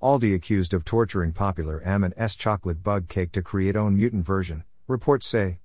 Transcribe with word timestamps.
Aldi 0.00 0.32
accused 0.32 0.74
of 0.74 0.84
torturing 0.84 1.32
popular 1.32 1.80
M&S 1.80 2.36
chocolate 2.36 2.84
bug 2.84 3.08
cake 3.08 3.32
to 3.32 3.42
create 3.42 3.74
own 3.74 3.96
mutant 3.96 4.24
version, 4.24 4.62
reports 4.86 5.26
say. 5.26 5.58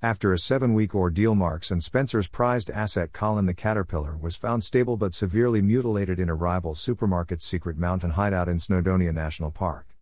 After 0.00 0.32
a 0.32 0.38
seven-week 0.38 0.94
ordeal 0.94 1.34
Marks 1.34 1.70
and 1.70 1.84
Spencer's 1.84 2.26
prized 2.26 2.70
asset 2.70 3.12
Colin 3.12 3.44
the 3.44 3.52
Caterpillar 3.52 4.16
was 4.16 4.34
found 4.34 4.64
stable 4.64 4.96
but 4.96 5.12
severely 5.12 5.60
mutilated 5.60 6.18
in 6.18 6.30
a 6.30 6.34
rival 6.34 6.74
supermarket's 6.74 7.44
secret 7.44 7.76
mountain 7.76 8.12
hideout 8.12 8.48
in 8.48 8.56
Snowdonia 8.56 9.12
National 9.12 9.50
Park. 9.50 9.94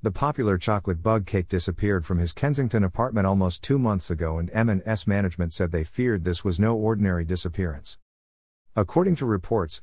The 0.00 0.10
popular 0.10 0.56
chocolate 0.56 1.02
bug 1.02 1.26
cake 1.26 1.48
disappeared 1.48 2.06
from 2.06 2.16
his 2.16 2.32
Kensington 2.32 2.84
apartment 2.84 3.26
almost 3.26 3.62
two 3.62 3.78
months 3.78 4.10
ago 4.10 4.38
and 4.38 4.48
M&S 4.54 5.06
management 5.06 5.52
said 5.52 5.72
they 5.72 5.84
feared 5.84 6.24
this 6.24 6.42
was 6.42 6.58
no 6.58 6.74
ordinary 6.74 7.26
disappearance. 7.26 7.98
According 8.74 9.16
to 9.16 9.26
reports, 9.26 9.82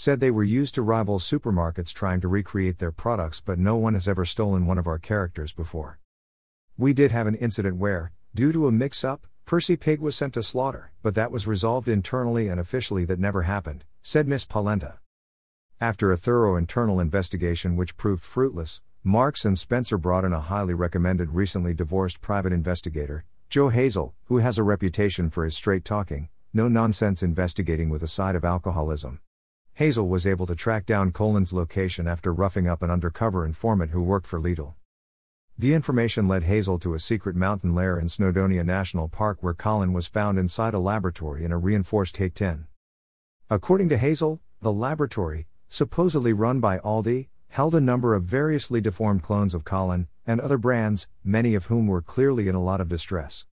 said 0.00 0.18
they 0.18 0.30
were 0.30 0.42
used 0.42 0.74
to 0.74 0.80
rival 0.80 1.18
supermarkets 1.18 1.92
trying 1.92 2.22
to 2.22 2.26
recreate 2.26 2.78
their 2.78 2.90
products, 2.90 3.38
but 3.38 3.58
no 3.58 3.76
one 3.76 3.92
has 3.92 4.08
ever 4.08 4.24
stolen 4.24 4.64
one 4.64 4.78
of 4.78 4.86
our 4.86 4.98
characters 4.98 5.52
before. 5.52 5.98
We 6.78 6.94
did 6.94 7.10
have 7.10 7.26
an 7.26 7.34
incident 7.34 7.76
where, 7.76 8.10
due 8.34 8.50
to 8.50 8.66
a 8.66 8.72
mix 8.72 9.04
up, 9.04 9.26
Percy 9.44 9.76
Pig 9.76 10.00
was 10.00 10.16
sent 10.16 10.32
to 10.32 10.42
slaughter, 10.42 10.90
but 11.02 11.14
that 11.16 11.30
was 11.30 11.46
resolved 11.46 11.86
internally 11.86 12.48
and 12.48 12.58
officially 12.58 13.04
that 13.04 13.18
never 13.18 13.42
happened, 13.42 13.84
said 14.00 14.26
Miss 14.26 14.46
Polenta. 14.46 15.00
After 15.82 16.10
a 16.10 16.16
thorough 16.16 16.56
internal 16.56 16.98
investigation 16.98 17.76
which 17.76 17.98
proved 17.98 18.24
fruitless, 18.24 18.80
Marks 19.04 19.44
and 19.44 19.58
Spencer 19.58 19.98
brought 19.98 20.24
in 20.24 20.32
a 20.32 20.40
highly 20.40 20.72
recommended 20.72 21.34
recently 21.34 21.74
divorced 21.74 22.22
private 22.22 22.54
investigator, 22.54 23.26
Joe 23.50 23.68
Hazel, 23.68 24.14
who 24.28 24.38
has 24.38 24.56
a 24.56 24.62
reputation 24.62 25.28
for 25.28 25.44
his 25.44 25.54
straight 25.54 25.84
talking, 25.84 26.30
no 26.54 26.68
nonsense 26.68 27.22
investigating 27.22 27.90
with 27.90 28.02
a 28.02 28.08
side 28.08 28.34
of 28.34 28.46
alcoholism. 28.46 29.20
Hazel 29.80 30.08
was 30.08 30.26
able 30.26 30.46
to 30.46 30.54
track 30.54 30.84
down 30.84 31.10
Colin's 31.10 31.54
location 31.54 32.06
after 32.06 32.34
roughing 32.34 32.68
up 32.68 32.82
an 32.82 32.90
undercover 32.90 33.46
informant 33.46 33.92
who 33.92 34.02
worked 34.02 34.26
for 34.26 34.38
Lidl. 34.38 34.74
The 35.56 35.72
information 35.72 36.28
led 36.28 36.42
Hazel 36.42 36.78
to 36.80 36.92
a 36.92 36.98
secret 36.98 37.34
mountain 37.34 37.74
lair 37.74 37.98
in 37.98 38.08
Snowdonia 38.08 38.62
National 38.62 39.08
Park 39.08 39.38
where 39.40 39.54
Colin 39.54 39.94
was 39.94 40.06
found 40.06 40.38
inside 40.38 40.74
a 40.74 40.78
laboratory 40.78 41.46
in 41.46 41.50
a 41.50 41.56
reinforced 41.56 42.14
Take 42.14 42.34
tin. 42.34 42.66
According 43.48 43.88
to 43.88 43.96
Hazel, 43.96 44.42
the 44.60 44.70
laboratory, 44.70 45.46
supposedly 45.70 46.34
run 46.34 46.60
by 46.60 46.76
Aldi, 46.80 47.28
held 47.48 47.74
a 47.74 47.80
number 47.80 48.14
of 48.14 48.24
variously 48.24 48.82
deformed 48.82 49.22
clones 49.22 49.54
of 49.54 49.64
Colin, 49.64 50.08
and 50.26 50.42
other 50.42 50.58
brands, 50.58 51.08
many 51.24 51.54
of 51.54 51.64
whom 51.68 51.86
were 51.86 52.02
clearly 52.02 52.48
in 52.48 52.54
a 52.54 52.62
lot 52.62 52.82
of 52.82 52.88
distress. 52.88 53.46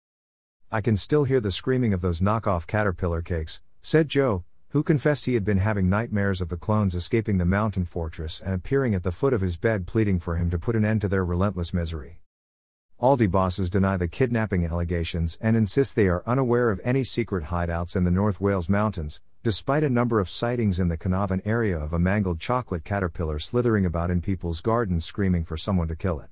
I 0.73 0.81
can 0.81 0.97
still 0.97 1.23
hear 1.23 1.39
the 1.39 1.53
screaming 1.53 1.93
of 1.93 2.01
those 2.01 2.21
knockoff 2.21 2.67
caterpillar 2.67 3.23
cakes, 3.23 3.61
said 3.79 4.09
Joe, 4.09 4.45
who 4.71 4.83
confessed 4.83 5.25
he 5.25 5.35
had 5.35 5.45
been 5.45 5.59
having 5.59 5.89
nightmares 5.89 6.41
of 6.41 6.49
the 6.49 6.57
clones 6.57 6.95
escaping 6.95 7.39
the 7.39 7.45
mountain 7.45 7.85
fortress 7.85 8.41
and 8.41 8.55
appearing 8.55 8.95
at 8.95 9.03
the 9.03 9.13
foot 9.13 9.33
of 9.33 9.41
his 9.41 9.57
bed 9.57 9.87
pleading 9.87 10.21
for 10.21 10.37
him 10.37 10.51
to 10.51 10.59
put 10.59 10.77
an 10.77 10.85
end 10.85 11.01
to 11.01 11.09
their 11.09 11.25
relentless 11.25 11.73
misery. 11.73 12.21
Aldi 13.01 13.31
bosses 13.31 13.69
deny 13.69 13.97
the 13.97 14.09
kidnapping 14.09 14.65
allegations 14.65 15.39
and 15.41 15.55
insist 15.57 15.95
they 15.95 16.09
are 16.09 16.23
unaware 16.27 16.71
of 16.71 16.81
any 16.83 17.05
secret 17.05 17.45
hideouts 17.45 17.95
in 17.95 18.05
the 18.05 18.11
North 18.11 18.41
Wales 18.41 18.69
mountains, 18.69 19.21
despite 19.43 19.85
a 19.85 19.91
number 19.91 20.19
of 20.19 20.31
sightings 20.31 20.79
in 20.79 20.89
the 20.89 20.97
Carnarvon 20.97 21.43
area 21.45 21.79
of 21.79 21.93
a 21.93 21.99
mangled 21.99 22.41
chocolate 22.41 22.85
caterpillar 22.85 23.39
slithering 23.39 23.85
about 23.85 24.11
in 24.11 24.21
people's 24.21 24.61
gardens 24.61 25.05
screaming 25.05 25.45
for 25.45 25.57
someone 25.57 25.89
to 25.89 25.95
kill 25.95 26.21
it. 26.21 26.31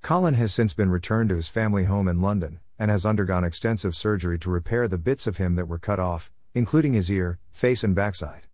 Colin 0.00 0.34
has 0.34 0.54
since 0.54 0.72
been 0.72 0.90
returned 0.90 1.28
to 1.28 1.36
his 1.36 1.48
family 1.48 1.84
home 1.84 2.08
in 2.08 2.22
London, 2.22 2.60
and 2.78 2.90
has 2.90 3.04
undergone 3.04 3.44
extensive 3.44 3.94
surgery 3.94 4.38
to 4.38 4.48
repair 4.48 4.88
the 4.88 4.96
bits 4.96 5.26
of 5.26 5.36
him 5.36 5.56
that 5.56 5.68
were 5.68 5.78
cut 5.78 5.98
off, 5.98 6.30
including 6.54 6.92
his 6.94 7.10
ear, 7.10 7.38
face, 7.50 7.84
and 7.84 7.94
backside. 7.94 8.46